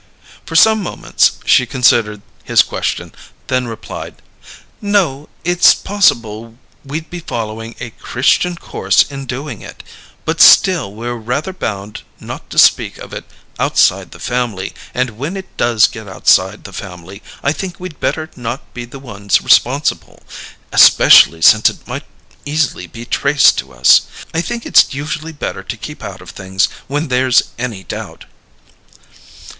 [0.47, 3.13] For some moments she considered his question,
[3.49, 4.15] then replied,
[4.81, 5.29] "No.
[5.43, 9.83] It's possible we'd be following a Christian course in doing it;
[10.25, 13.25] but still we're rather bound not to speak of it
[13.59, 18.27] outside the family, and when it does get outside the family I think we'd better
[18.35, 20.23] not be the ones responsible
[20.71, 22.05] especially since it might
[22.43, 24.01] easily be traced to us.
[24.33, 28.25] I think it's usually better to keep out of things when there's any doubt."